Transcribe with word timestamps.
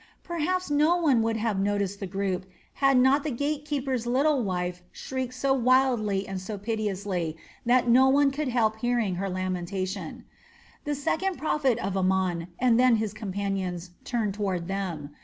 Perhaps 0.23 0.71
no 0.71 0.97
one 0.97 1.21
would 1.21 1.37
have 1.37 1.59
noticed 1.59 1.99
the 1.99 2.07
group, 2.07 2.47
had 2.81 2.97
not 2.97 3.23
the 3.23 3.29
gate 3.29 3.65
keeper's 3.65 4.07
little 4.07 4.41
wife 4.41 4.81
shrieked 4.91 5.35
so 5.35 5.53
wildly 5.53 6.27
and 6.27 6.39
piteously 6.63 7.37
that 7.67 7.87
no 7.87 8.07
one 8.09 8.31
could 8.31 8.47
help 8.47 8.77
hearing 8.77 9.13
her 9.21 9.29
lamentations. 9.29 10.23
The 10.85 10.95
second 10.95 11.37
prophet 11.37 11.77
of 11.77 11.95
Amon, 11.95 12.47
and 12.57 12.79
then 12.79 12.95
his 12.95 13.13
companions, 13.13 13.91
turned 14.03 14.33
toward 14.33 14.67
them. 14.67 15.11